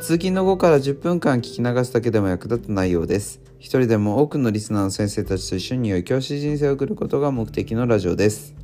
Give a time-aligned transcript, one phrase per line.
[0.00, 3.40] 通勤の後から10分間聞き流すだけでも役立つ内容です。
[3.58, 8.54] 一人でも多くのリスナーの先生たちと一緒に良い教師人生を送ることが目的のラジオです。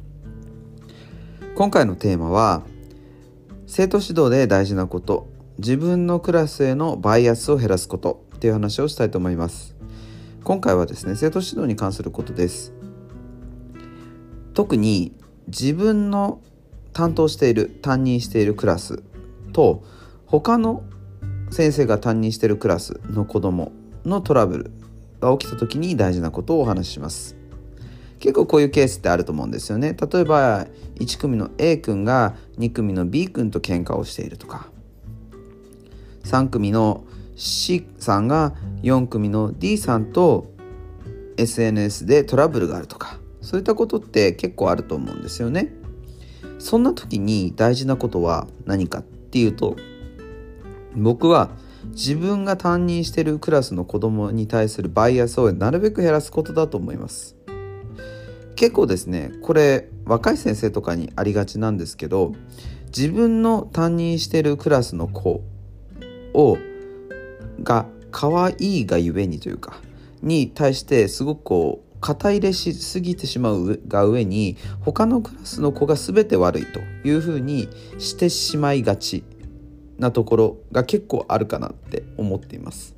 [1.56, 2.62] 今回のテーマは
[3.66, 5.30] 生徒指導で大事なこと。
[5.58, 8.24] 自分のクラスへのバイアスを減らすこと。
[8.36, 9.76] っていう話をしたいと思います。
[10.42, 12.74] 今回はですね生徒指導に関することです。
[14.52, 15.12] 特に
[15.46, 16.40] 自分の
[16.92, 19.02] 担当している担任しているクラス
[19.52, 19.84] と
[20.26, 20.82] 他の
[21.52, 23.72] 先生が担任しているクラスの子ども
[24.06, 24.70] のトラブル
[25.20, 27.36] が起きた時に大事なことをお話しします。
[28.18, 29.94] 結構こういうケースってあると思うんですよね。
[29.94, 34.70] 例えば1組の A 君が2組の B 君と喧嘩をしているとか。
[36.24, 37.04] 3組の
[37.36, 40.46] C さんが4組の D さんと
[41.36, 43.18] SNS でトラブルがあるとか。
[43.42, 45.74] そういったことって結構あると思うんですよね。
[46.58, 49.76] そんな時に大事なことは何かっていうと
[50.96, 51.50] 僕は
[51.90, 57.36] 自分が担任してるクラスの子供に対するバイアスをなるべく減らすことだと思います。
[58.54, 62.32] 結構ですねこれ若い先生とかにありがちなんですけど
[62.86, 65.42] 自分の担任してるクラスの子
[66.34, 66.58] を
[67.62, 69.74] が可愛いがゆえにというか
[70.22, 79.24] に対してすごくこう肩入れしすぎてしまうが上に他のクラスの子が全て悪いというふうにしてしまいがち。
[79.98, 82.94] なところが結構あるかなって思っています。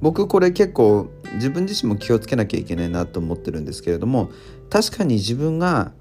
[0.00, 4.30] 僕これ結構自分自身も気をつけなきゃいけないなと思ってるんですけれども
[4.68, 5.92] 確かに自分が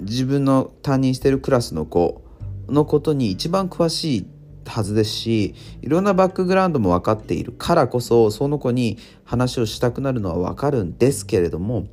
[0.00, 2.22] 自分の担任してるクラスの子
[2.68, 4.26] のことに一番詳しい
[4.66, 11.86] はずですしいろんなバックグラウンドも分かっているからこそその子に話をしたくなるのは分かるんですけれども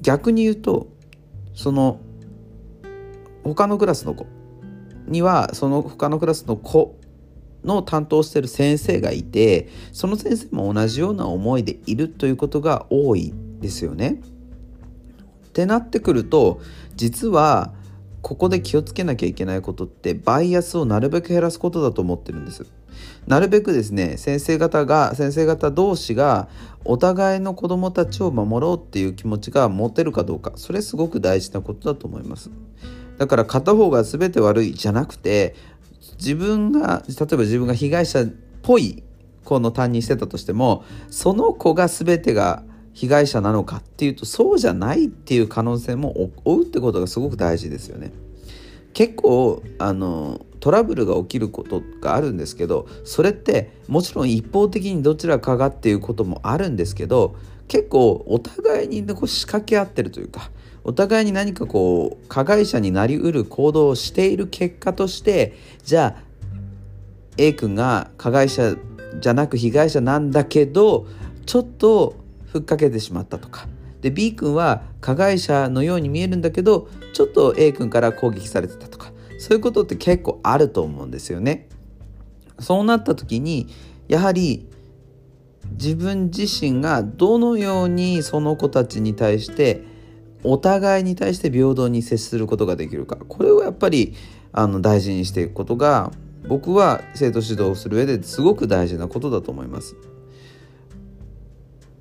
[0.00, 0.88] 逆に言うと
[1.54, 2.00] その
[3.44, 4.26] 他のクラスの子
[5.06, 6.98] にはその他のクラスの子
[7.64, 14.20] の担当してる先生がいてその先生も同じような思いでいるということが多いですよね。
[15.46, 16.60] ってなってくると
[16.96, 17.72] 実は
[18.22, 22.64] ここで気をつけなきゃいけないことってバイアスをなるべく減らすことだと思ってるんです。
[23.26, 26.48] なるべくですね先生方が先生方同士が
[26.84, 32.50] お互いの子どもたちを守ろうっていう気持ちが持てるかどうかそれすごく大事なことだと思います。
[33.22, 35.54] だから片方が全て悪いじゃなくて
[36.18, 38.26] 自分が例えば自分が被害者っ
[38.62, 39.04] ぽい
[39.44, 48.10] 子の担任してたとしてもその子が全てが被害者なのかっていうとそうじゃないっていう可能性も追うってことがすごく大事ですよね。
[48.92, 57.36] 結構あのトラブルが起きることがあるんですけどそれってもちろん一方的にどちらかがっていうこともあるんですけど
[57.68, 60.50] 結構お互いにこう仕掛け合ってるというか
[60.84, 65.54] お互いに何かこう加害者になりうる行動をしている結果として
[65.84, 66.22] じゃあ
[67.36, 68.76] A 君が加害者
[69.20, 71.06] じゃなく被害者なんだけど
[71.46, 72.16] ちょっと
[72.46, 73.68] ふっかけてしまったとか
[74.00, 81.68] で B 君は加害者のように見えるんだけどちょっと A 君から攻撃されてたとかそういうことって結構あると思うんですよね。
[82.60, 83.66] そうなった時に
[84.08, 84.68] やはり
[85.72, 89.82] 自分自身がどのようにその子たちに対して
[90.44, 94.14] お互いに対して平等に接することができるかこれをやっぱり
[94.52, 96.12] あの大事にしていくことが
[96.48, 99.96] 僕は生徒指導をする上ですごく大事なことだと思います。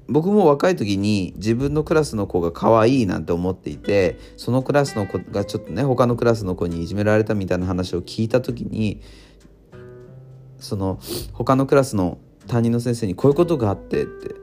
[0.08, 9.02] 僕も若い時に自分のクラスの子が可愛いなんて思っていてそのクラスの子がちょっとね他のクラスの子にいじめられたみたいな話を聞いた時に
[10.60, 11.00] その
[11.32, 12.18] 他のクラスの
[12.48, 14.36] 担任の先生にこういうことがあってって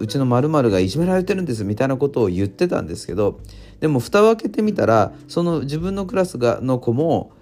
[0.00, 3.38] うちの〇〇がいじめられてるんですみたいなことを言ってたんですけど
[3.80, 7.32] でも蓋を開けてみたらその自分のクラスがの子も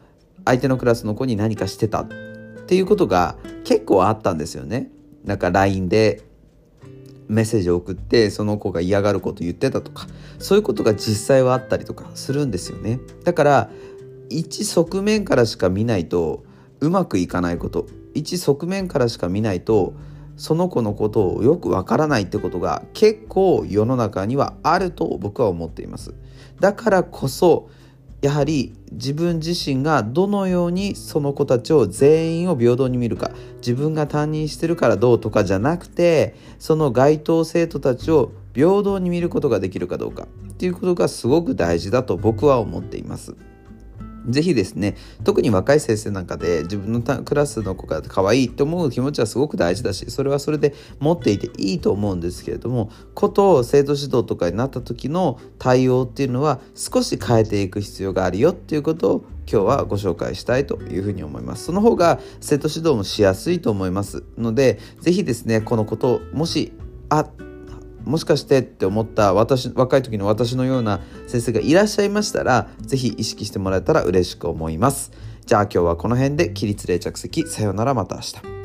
[0.44, 2.08] 相手のクラスの子に何かしてたっ
[2.66, 4.90] ていうことが結構あったんですよね。
[5.24, 6.22] なんか LINE で
[7.28, 10.06] メッセージを送ってその子が嫌がること言ってたとか
[10.38, 13.00] そういうことが実際はあったりとかするんですよね。
[13.24, 13.70] だから
[14.30, 16.44] 一側面からしか見ないと
[16.80, 19.94] うまくいかないこと一側面からしか見ないと
[20.38, 26.14] その子のことをよくわからないってことが結構世の中にはあると僕は思っています
[26.60, 27.68] だからこそ
[28.22, 43.36] やはり自分自身がどのようにその子たちを全員を平等に見るか自分が担任してるからどうとかじゃなくてその該当生徒たちを平等に見ることができるかどうかっていうことがすごく大事だと僕は思っています。
[44.26, 61.64] ぜひですね特に若い先生なんかで自分のクラスの子が可愛いと思う気持ちはすごく大事だしそれはそれで持っていていいと思うんですけれどもこと生徒指導とかになった時の対応っていうのは少し変えていく必要があるよっていうことを今日はご紹介したいというふうに思います。
[61.64, 66.72] その方が生徒指導もしやすいと思いますので是非ですねこのこともし
[67.08, 67.26] あ
[68.04, 75.12] もしかしてって思った私若い時の私のような先生がいらっしゃいましたら是非意識してもらえたら嬉しく思います。
[75.46, 78.57] じゃあ今日はこの辺で起立冷着席さようならまた明日。